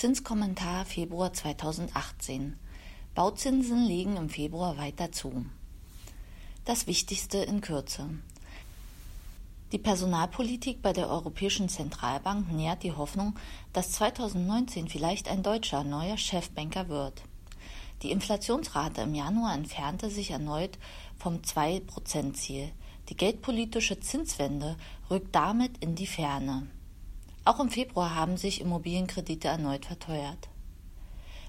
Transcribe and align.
Zinskommentar 0.00 0.86
Februar 0.86 1.30
2018. 1.30 2.56
Bauzinsen 3.14 3.84
legen 3.84 4.16
im 4.16 4.30
Februar 4.30 4.78
weiter 4.78 5.12
zu. 5.12 5.44
Das 6.64 6.86
Wichtigste 6.86 7.36
in 7.36 7.60
Kürze. 7.60 8.08
Die 9.72 9.78
Personalpolitik 9.78 10.80
bei 10.80 10.94
der 10.94 11.10
Europäischen 11.10 11.68
Zentralbank 11.68 12.50
nährt 12.50 12.82
die 12.82 12.92
Hoffnung, 12.92 13.38
dass 13.74 13.92
2019 13.92 14.88
vielleicht 14.88 15.28
ein 15.28 15.42
deutscher 15.42 15.84
neuer 15.84 16.16
Chefbanker 16.16 16.88
wird. 16.88 17.22
Die 18.00 18.10
Inflationsrate 18.10 19.02
im 19.02 19.14
Januar 19.14 19.52
entfernte 19.52 20.08
sich 20.08 20.30
erneut 20.30 20.78
vom 21.18 21.40
2-Prozent-Ziel. 21.42 22.72
Die 23.10 23.18
geldpolitische 23.18 24.00
Zinswende 24.00 24.78
rückt 25.10 25.34
damit 25.34 25.76
in 25.84 25.94
die 25.94 26.06
Ferne. 26.06 26.68
Auch 27.44 27.58
im 27.58 27.70
Februar 27.70 28.14
haben 28.14 28.36
sich 28.36 28.60
Immobilienkredite 28.60 29.48
erneut 29.48 29.86
verteuert. 29.86 30.48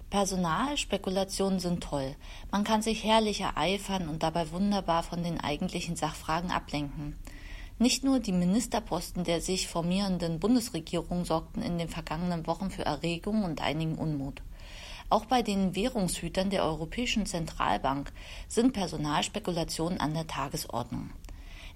Personalspekulationen 0.10 1.60
sind 1.60 1.84
toll. 1.84 2.16
Man 2.52 2.64
kann 2.64 2.82
sich 2.82 3.04
herrlich 3.04 3.42
ereifern 3.42 4.10
und 4.10 4.24
dabei 4.24 4.52
wunderbar 4.52 5.04
von 5.04 5.24
den 5.24 5.40
eigentlichen 5.40 5.96
Sachfragen 5.96 6.52
ablenken. 6.52 7.16
Nicht 7.80 8.04
nur 8.04 8.20
die 8.20 8.32
Ministerposten 8.32 9.24
der 9.24 9.42
sich 9.42 9.68
formierenden 9.68 10.40
Bundesregierung 10.40 11.26
sorgten 11.26 11.62
in 11.62 11.78
den 11.78 11.90
vergangenen 11.90 12.46
Wochen 12.46 12.72
für 12.72 12.86
Erregung 12.86 13.44
und 13.44 13.62
einigen 13.62 13.96
Unmut. 13.96 14.42
Auch 15.10 15.26
bei 15.26 15.42
den 15.42 15.76
Währungshütern 15.76 16.50
der 16.50 16.64
Europäischen 16.64 17.26
Zentralbank 17.26 18.14
sind 18.48 18.72
Personalspekulationen 18.72 20.00
an 20.00 20.14
der 20.14 20.28
Tagesordnung. 20.28 21.10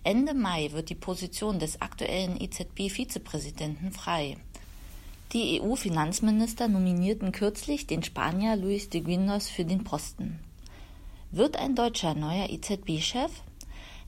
Ende 0.06 0.36
Mai 0.36 0.72
wird 0.72 0.90
die 0.92 0.96
Position 0.96 1.58
des 1.58 1.82
aktuellen 1.82 2.40
EZB-Vizepräsidenten 2.40 3.92
frei. 3.92 4.38
Die 5.34 5.60
EU-Finanzminister 5.60 6.68
nominierten 6.68 7.32
kürzlich 7.32 7.88
den 7.88 8.04
Spanier 8.04 8.56
Luis 8.56 8.88
de 8.88 9.02
Guindos 9.02 9.50
für 9.50 9.66
den 9.66 9.84
Posten. 9.84 10.40
Wird 11.32 11.58
ein 11.58 11.74
Deutscher 11.74 12.14
neuer 12.14 12.52
EZB-Chef? 12.52 13.32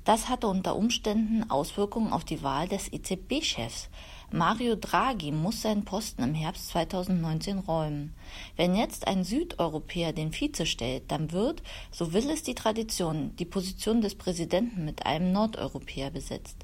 Das 0.06 0.30
hatte 0.30 0.48
unter 0.48 0.76
Umständen 0.76 1.50
Auswirkungen 1.50 2.14
auf 2.14 2.24
die 2.24 2.44
Wahl 2.44 2.68
des 2.68 2.94
EZB-Chefs, 2.94 3.90
Mario 4.30 4.76
Draghi 4.76 5.32
muss 5.32 5.62
seinen 5.62 5.86
Posten 5.86 6.22
im 6.22 6.34
Herbst 6.34 6.68
2019 6.72 7.60
räumen. 7.60 8.14
Wenn 8.58 8.76
jetzt 8.76 9.08
ein 9.08 9.24
Südeuropäer 9.24 10.12
den 10.12 10.34
Vize 10.34 10.66
stellt, 10.66 11.10
dann 11.10 11.32
wird, 11.32 11.64
so 11.92 12.12
will 12.12 12.30
es 12.30 12.44
die 12.44 12.54
Tradition, 12.54 13.34
die 13.38 13.46
Position 13.46 14.02
des 14.02 14.16
Präsidenten 14.16 14.84
mit 14.84 15.06
einem 15.06 15.32
Nordeuropäer 15.32 16.10
besetzt. 16.10 16.58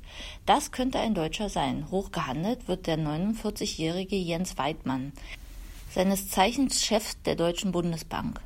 Das 0.46 0.74
könnte 0.74 1.00
ein 1.00 1.16
Deutscher 1.16 1.48
sein. 1.48 1.90
Hochgehandelt 1.90 2.68
wird 2.68 2.86
der 2.86 2.98
49-jährige 2.98 4.18
Jens 4.18 4.58
Weidmann, 4.58 5.14
seines 5.90 6.28
Zeichens 6.30 6.84
Chef 6.84 7.16
der 7.24 7.38
Deutschen 7.38 7.72
Bundesbank. 7.72 8.42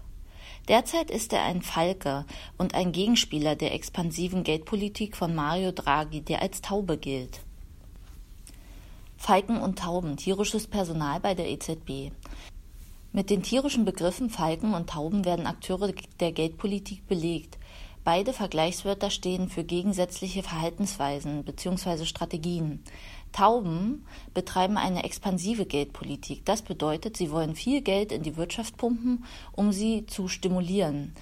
Derzeit 0.68 1.10
ist 1.10 1.34
er 1.34 1.42
ein 1.42 1.64
Falke 1.64 2.26
und 2.60 2.76
ein 2.76 2.92
Gegenspieler 2.92 3.56
der 3.56 3.74
expansiven 3.74 4.44
Geldpolitik 4.44 5.18
von 5.18 5.34
Mario 5.34 5.72
Draghi, 5.72 6.22
der 6.22 6.44
als 6.44 6.62
Taube 6.62 7.00
gilt. 7.00 7.47
Falken 9.18 9.60
und 9.60 9.80
Tauben, 9.80 10.16
tierisches 10.16 10.68
Personal 10.68 11.20
bei 11.20 11.34
der 11.34 11.50
EZB. 11.50 12.12
Mit 13.12 13.30
den 13.30 13.42
tierischen 13.42 13.84
Begriffen 13.84 14.30
Falken 14.30 14.74
und 14.74 14.92
Tauben 14.92 15.26
werden 15.26 15.48
Akteure 15.48 15.92
der 16.20 16.32
Geldpolitik 16.32 17.08
belegt. 17.08 17.58
Beide 18.04 18.32
Vergleichswörter 18.32 19.10
stehen 19.10 19.50
für 19.50 19.64
gegensätzliche 19.64 20.44
Verhaltensweisen 20.44 21.44
bzw. 21.44 22.06
Strategien. 22.06 22.84
Tauben 23.34 24.06
betreiben 24.34 24.78
eine 24.78 25.04
expansive 25.04 25.66
Geldpolitik. 25.66 26.46
Das 26.46 26.62
bedeutet, 26.62 27.18
sie 27.18 27.32
wollen 27.32 27.56
viel 27.56 27.82
Geld 27.82 28.12
in 28.12 28.24
die 28.24 28.38
Wirtschaft 28.38 28.78
pumpen, 28.78 29.26
um 29.52 29.74
sie 29.74 30.06
zu 30.06 30.28
stimulieren. 30.28 31.16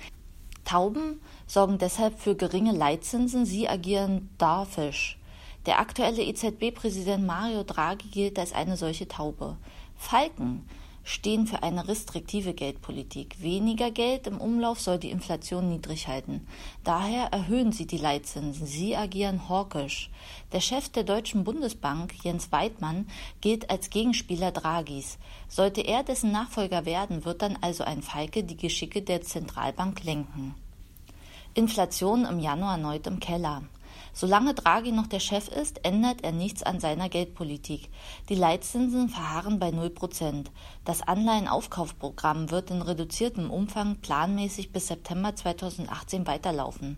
Tauben 0.66 1.22
sorgen 1.48 1.78
deshalb 1.78 2.20
für 2.20 2.36
geringe 2.36 2.74
Leitzinsen, 2.74 3.46
sie 3.46 3.70
agieren 3.70 4.30
darfisch. 4.38 5.18
Der 5.66 5.80
aktuelle 5.80 6.24
EZB-Präsident 6.24 7.26
Mario 7.26 7.64
Draghi 7.64 8.08
gilt 8.10 8.38
als 8.38 8.54
eine 8.54 8.78
solche 8.78 9.08
Taube. 9.08 9.58
Falken 9.96 10.68
stehen 11.04 11.48
für 11.48 11.64
eine 11.64 11.88
restriktive 11.88 12.54
Geldpolitik. 12.54 13.42
Weniger 13.42 13.92
Geld 13.92 14.28
im 14.28 14.42
Umlauf 14.42 14.80
soll 14.80 14.98
die 15.00 15.12
Inflation 15.12 15.70
niedrig 15.70 16.08
halten. 16.08 16.46
Daher 16.84 17.28
erhöhen 17.32 17.72
sie 17.72 17.86
die 17.86 17.98
Leitzinsen. 17.98 18.66
Sie 18.66 18.96
agieren 18.96 19.48
hawkisch. 19.48 20.10
Der 20.52 20.62
Chef 20.62 20.90
der 20.90 21.04
Deutschen 21.04 21.44
Bundesbank, 21.44 22.14
Jens 22.24 22.52
Weidmann, 22.52 23.08
gilt 23.42 23.70
als 23.70 23.90
Gegenspieler 23.90 24.52
Draghis. 24.52 25.20
Sollte 25.48 25.82
er 25.82 26.04
dessen 26.04 26.32
Nachfolger 26.32 26.86
werden, 26.86 27.24
wird 27.24 27.42
dann 27.42 27.58
also 27.62 27.84
ein 27.84 28.02
Falke 28.02 28.44
die 28.44 28.58
Geschicke 28.58 29.02
der 29.02 29.22
Zentralbank 29.22 30.04
lenken. 30.04 30.56
Inflation 31.54 32.26
im 32.26 32.40
Januar 32.40 32.74
erneut 32.74 33.08
im 33.08 33.20
Keller. 33.20 33.64
Solange 34.18 34.54
Draghi 34.54 34.94
noch 34.94 35.08
der 35.08 35.20
Chef 35.20 35.50
ist, 35.50 35.84
ändert 35.84 36.24
er 36.24 36.32
nichts 36.32 36.64
an 36.64 36.80
seiner 36.80 37.10
Geldpolitik. 37.10 37.90
Die 38.30 38.36
Leitzinsen 38.36 39.10
verharren 39.10 39.60
bei 39.60 39.72
0 39.72 39.90
Prozent. 39.90 40.52
Das 40.86 41.02
Anleihenaufkaufprogramm 41.02 42.50
wird 42.50 42.72
in 42.72 42.82
reduziertem 42.82 43.52
Umfang 43.52 43.98
planmäßig 43.98 44.72
bis 44.72 44.88
September 44.88 45.36
2018 45.36 46.28
weiterlaufen. 46.28 46.96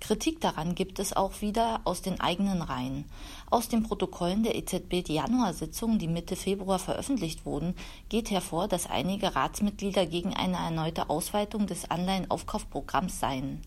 Kritik 0.00 0.40
daran 0.40 0.74
gibt 0.74 0.98
es 0.98 1.12
auch 1.12 1.40
wieder 1.40 1.80
aus 1.84 2.02
den 2.02 2.20
eigenen 2.20 2.62
Reihen. 2.62 3.04
Aus 3.50 3.68
den 3.68 3.82
Protokollen 3.82 4.42
der 4.42 4.54
EZB-Januarsitzung, 4.56 5.98
die 5.98 6.08
Mitte 6.08 6.36
Februar 6.36 6.78
veröffentlicht 6.78 7.44
wurden, 7.44 7.74
geht 8.08 8.30
hervor, 8.30 8.68
dass 8.68 8.88
einige 8.88 9.34
Ratsmitglieder 9.34 10.06
gegen 10.06 10.34
eine 10.34 10.56
erneute 10.56 11.10
Ausweitung 11.10 11.66
des 11.66 11.90
Anleihenaufkaufprogramms 11.90 13.18
seien. 13.18 13.62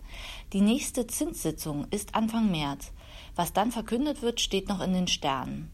Die 0.54 0.62
nächste 0.62 1.06
Zinssitzung 1.08 1.86
ist 1.92 2.16
Anfang 2.16 2.50
März. 2.50 2.92
Was 3.36 3.54
dann 3.54 3.72
verkündet 3.72 4.22
wird, 4.22 4.40
steht 4.40 4.70
noch 4.70 4.82
in 4.82 4.94
den 4.94 5.08
Sternen. 5.08 5.70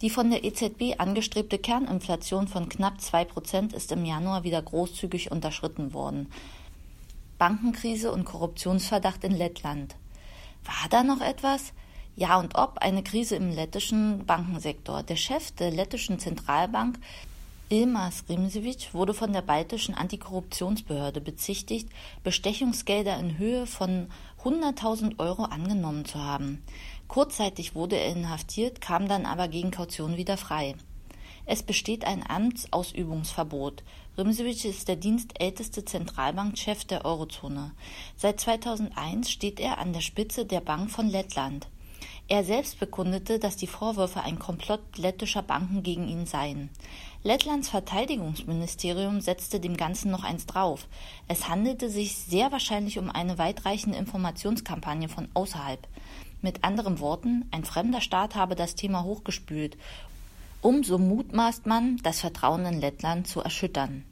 Die 0.00 0.10
von 0.10 0.30
der 0.30 0.44
EZB 0.44 0.98
angestrebte 0.98 1.58
Kerninflation 1.58 2.46
von 2.46 2.68
knapp 2.68 3.00
zwei 3.00 3.24
Prozent 3.24 3.72
ist 3.72 3.90
im 3.90 4.04
Januar 4.04 4.44
wieder 4.44 4.62
großzügig 4.62 5.32
unterschritten 5.32 5.92
worden. 5.92 6.28
Bankenkrise 7.38 8.10
und 8.10 8.24
Korruptionsverdacht 8.24 9.22
in 9.22 9.32
Lettland. 9.32 9.94
War 10.64 10.88
da 10.90 11.04
noch 11.04 11.20
etwas? 11.20 11.72
Ja 12.16 12.40
und 12.40 12.56
ob 12.56 12.78
eine 12.78 13.04
Krise 13.04 13.36
im 13.36 13.52
lettischen 13.52 14.26
Bankensektor. 14.26 15.04
Der 15.04 15.14
Chef 15.14 15.52
der 15.52 15.70
lettischen 15.70 16.18
Zentralbank, 16.18 16.98
Ilmar 17.68 18.10
Rimsevic, 18.28 18.92
wurde 18.92 19.14
von 19.14 19.32
der 19.32 19.42
baltischen 19.42 19.94
Antikorruptionsbehörde 19.94 21.20
bezichtigt, 21.20 21.88
Bestechungsgelder 22.24 23.16
in 23.20 23.38
Höhe 23.38 23.66
von 23.66 24.08
100.000 24.42 25.20
Euro 25.20 25.44
angenommen 25.44 26.04
zu 26.06 26.20
haben. 26.20 26.64
Kurzzeitig 27.06 27.76
wurde 27.76 27.96
er 27.96 28.12
inhaftiert, 28.12 28.80
kam 28.80 29.06
dann 29.06 29.26
aber 29.26 29.46
gegen 29.46 29.70
Kaution 29.70 30.16
wieder 30.16 30.36
frei. 30.36 30.74
Es 31.50 31.62
besteht 31.62 32.04
ein 32.04 32.22
Amtsausübungsverbot. 32.28 33.82
Rimsevic 34.18 34.66
ist 34.66 34.86
der 34.86 34.96
dienstälteste 34.96 35.82
Zentralbankchef 35.82 36.84
der 36.84 37.06
Eurozone. 37.06 37.72
Seit 38.18 38.38
2001 38.38 39.30
steht 39.30 39.58
er 39.58 39.78
an 39.78 39.94
der 39.94 40.02
Spitze 40.02 40.44
der 40.44 40.60
Bank 40.60 40.90
von 40.90 41.08
Lettland. 41.08 41.66
Er 42.28 42.44
selbst 42.44 42.78
bekundete, 42.78 43.38
dass 43.38 43.56
die 43.56 43.66
Vorwürfe 43.66 44.20
ein 44.20 44.38
Komplott 44.38 44.98
lettischer 44.98 45.40
Banken 45.40 45.82
gegen 45.82 46.06
ihn 46.06 46.26
seien. 46.26 46.68
Lettlands 47.22 47.70
Verteidigungsministerium 47.70 49.22
setzte 49.22 49.58
dem 49.58 49.78
Ganzen 49.78 50.10
noch 50.10 50.24
eins 50.24 50.44
drauf. 50.44 50.86
Es 51.28 51.48
handelte 51.48 51.88
sich 51.88 52.14
sehr 52.14 52.52
wahrscheinlich 52.52 52.98
um 52.98 53.08
eine 53.08 53.38
weitreichende 53.38 53.96
Informationskampagne 53.96 55.08
von 55.08 55.28
außerhalb. 55.32 55.88
Mit 56.42 56.62
anderen 56.62 57.00
Worten, 57.00 57.46
ein 57.52 57.64
fremder 57.64 58.02
Staat 58.02 58.34
habe 58.34 58.54
das 58.54 58.74
Thema 58.74 59.02
hochgespült 59.02 59.78
Umso 60.60 60.98
mutmaßt 60.98 61.66
man, 61.66 61.98
das 62.02 62.20
Vertrauen 62.20 62.66
in 62.66 62.80
Lettland 62.80 63.28
zu 63.28 63.40
erschüttern. 63.40 64.04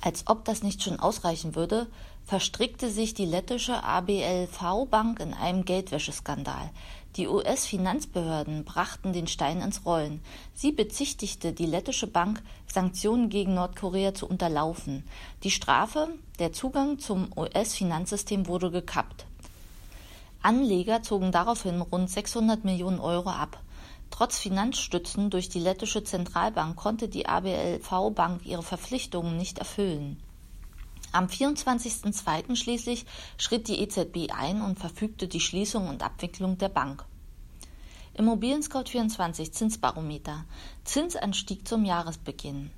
Als 0.00 0.26
ob 0.26 0.44
das 0.44 0.62
nicht 0.62 0.82
schon 0.82 0.98
ausreichen 0.98 1.54
würde, 1.54 1.86
verstrickte 2.24 2.90
sich 2.90 3.14
die 3.14 3.24
lettische 3.24 3.84
ABLV-Bank 3.84 5.20
in 5.20 5.32
einem 5.32 5.64
Geldwäscheskandal. 5.64 6.70
Die 7.16 7.28
US-Finanzbehörden 7.28 8.64
brachten 8.64 9.12
den 9.12 9.28
Stein 9.28 9.60
ins 9.60 9.86
Rollen. 9.86 10.20
Sie 10.54 10.72
bezichtigte 10.72 11.52
die 11.52 11.66
lettische 11.66 12.08
Bank, 12.08 12.42
Sanktionen 12.66 13.28
gegen 13.28 13.54
Nordkorea 13.54 14.12
zu 14.12 14.26
unterlaufen. 14.26 15.04
Die 15.44 15.52
Strafe, 15.52 16.08
der 16.40 16.52
Zugang 16.52 16.98
zum 16.98 17.30
US-Finanzsystem 17.36 18.48
wurde 18.48 18.72
gekappt. 18.72 19.26
Anleger 20.42 21.02
zogen 21.02 21.30
daraufhin 21.30 21.80
rund 21.80 22.10
600 22.10 22.64
Millionen 22.64 22.98
Euro 22.98 23.30
ab. 23.30 23.63
Trotz 24.16 24.38
Finanzstützen 24.38 25.28
durch 25.28 25.48
die 25.48 25.58
lettische 25.58 26.04
Zentralbank 26.04 26.76
konnte 26.76 27.08
die 27.08 27.26
ABLV-Bank 27.26 28.46
ihre 28.46 28.62
Verpflichtungen 28.62 29.36
nicht 29.36 29.58
erfüllen. 29.58 30.22
Am 31.10 31.26
24.02. 31.26 32.54
schließlich 32.54 33.06
schritt 33.38 33.66
die 33.66 33.80
EZB 33.80 34.32
ein 34.32 34.62
und 34.62 34.78
verfügte 34.78 35.26
die 35.26 35.40
Schließung 35.40 35.88
und 35.88 36.04
Abwicklung 36.04 36.58
der 36.58 36.68
Bank. 36.68 37.04
Immobilien 38.16 38.62
Scout 38.62 38.84
24 38.86 39.52
Zinsbarometer 39.52 40.44
Zinsanstieg 40.84 41.66
zum 41.66 41.84
Jahresbeginn 41.84 42.70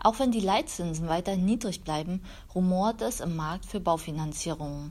Auch 0.00 0.18
wenn 0.18 0.32
die 0.32 0.40
Leitzinsen 0.40 1.06
weiterhin 1.06 1.44
niedrig 1.44 1.84
bleiben, 1.84 2.24
rumort 2.56 3.02
es 3.02 3.20
im 3.20 3.36
Markt 3.36 3.66
für 3.66 3.78
Baufinanzierungen. 3.78 4.90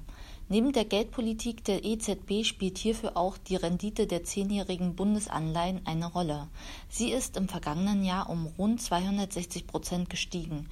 Neben 0.52 0.74
der 0.74 0.84
Geldpolitik 0.84 1.64
der 1.64 1.86
EZB 1.86 2.44
spielt 2.44 2.78
hierfür 2.78 3.16
auch 3.16 3.38
die 3.38 3.56
Rendite 3.56 4.06
der 4.06 4.26
zehnjährigen 4.26 4.98
Bundesanleihen 4.98 5.80
eine 5.86 6.08
Rolle. 6.08 6.50
Sie 6.90 7.10
ist 7.10 7.38
im 7.38 7.48
vergangenen 7.48 8.04
Jahr 8.04 8.30
um 8.30 8.48
rund 8.58 8.82
260 8.82 9.66
Prozent 9.66 10.10
gestiegen 10.10 10.68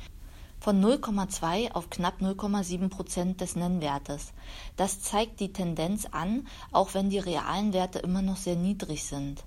von 0.59 0.83
0,2 0.83 1.71
auf 1.71 1.89
knapp 1.89 2.19
0,7 2.19 2.89
Prozent 2.89 3.39
des 3.39 3.55
Nennwertes. 3.55 4.33
Das 4.75 5.01
zeigt 5.01 5.39
die 5.39 5.53
Tendenz 5.53 6.07
an, 6.11 6.45
auch 6.73 6.93
wenn 6.93 7.09
die 7.09 7.19
realen 7.19 7.71
Werte 7.71 7.99
immer 7.99 8.21
noch 8.21 8.35
sehr 8.35 8.57
niedrig 8.57 9.05
sind. 9.05 9.45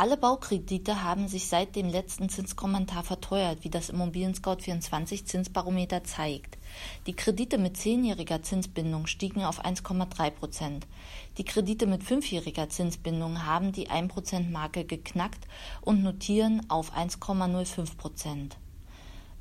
Alle 0.00 0.16
Baukredite 0.16 1.02
haben 1.02 1.26
sich 1.26 1.48
seit 1.48 1.74
dem 1.74 1.88
letzten 1.88 2.28
Zinskommentar 2.28 3.02
verteuert, 3.02 3.64
wie 3.64 3.68
das 3.68 3.88
Immobilien 3.88 4.32
Scout 4.32 4.58
24 4.60 5.26
Zinsbarometer 5.26 6.04
zeigt. 6.04 6.56
Die 7.08 7.16
Kredite 7.16 7.58
mit 7.58 7.76
zehnjähriger 7.76 8.40
Zinsbindung 8.40 9.08
stiegen 9.08 9.42
auf 9.42 9.64
1,3 9.64 10.30
Prozent. 10.30 10.86
Die 11.36 11.44
Kredite 11.44 11.88
mit 11.88 12.04
fünfjähriger 12.04 12.68
Zinsbindung 12.68 13.44
haben 13.44 13.72
die 13.72 13.90
1-Prozent-Marke 13.90 14.84
geknackt 14.84 15.48
und 15.80 16.04
notieren 16.04 16.64
auf 16.70 16.96
1,05 16.96 17.96
Prozent. 17.96 18.56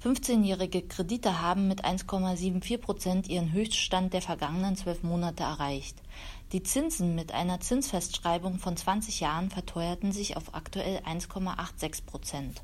15-jährige 0.03 0.83
Kredite 0.83 1.41
haben 1.41 1.67
mit 1.67 1.83
1,74 1.83 2.77
Prozent 2.77 3.27
ihren 3.27 3.51
Höchststand 3.51 4.13
der 4.13 4.21
vergangenen 4.21 4.75
zwölf 4.75 5.01
Monate 5.01 5.43
erreicht. 5.43 5.97
Die 6.51 6.61
Zinsen 6.61 7.15
mit 7.15 7.33
einer 7.33 7.59
Zinsfestschreibung 7.59 8.59
von 8.59 8.77
20 8.77 9.19
Jahren 9.19 9.49
verteuerten 9.49 10.11
sich 10.11 10.37
auf 10.37 10.53
aktuell 10.53 10.99
1,86 10.99 12.05
Prozent. 12.05 12.61